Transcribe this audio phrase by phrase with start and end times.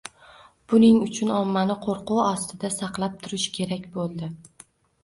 [0.71, 4.35] Bu uchun ommani qo‘rquv ostida saqlab turish kerak bo‘ldi.